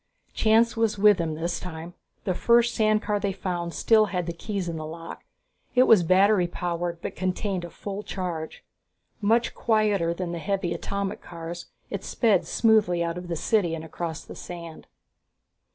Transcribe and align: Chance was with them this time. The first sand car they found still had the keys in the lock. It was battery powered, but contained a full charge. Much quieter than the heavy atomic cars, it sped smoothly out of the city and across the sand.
Chance 0.33 0.75
was 0.75 0.97
with 0.97 1.17
them 1.19 1.35
this 1.35 1.59
time. 1.59 1.93
The 2.23 2.33
first 2.33 2.73
sand 2.73 3.03
car 3.03 3.19
they 3.19 3.31
found 3.31 3.71
still 3.75 4.07
had 4.07 4.25
the 4.25 4.33
keys 4.33 4.67
in 4.67 4.75
the 4.77 4.83
lock. 4.87 5.23
It 5.75 5.83
was 5.83 6.01
battery 6.01 6.47
powered, 6.47 7.03
but 7.03 7.15
contained 7.15 7.63
a 7.63 7.69
full 7.69 8.01
charge. 8.01 8.63
Much 9.21 9.53
quieter 9.53 10.11
than 10.11 10.31
the 10.31 10.39
heavy 10.39 10.73
atomic 10.73 11.21
cars, 11.21 11.67
it 11.91 12.03
sped 12.03 12.47
smoothly 12.47 13.03
out 13.03 13.19
of 13.19 13.27
the 13.27 13.35
city 13.35 13.75
and 13.75 13.85
across 13.85 14.23
the 14.23 14.33
sand. 14.35 14.87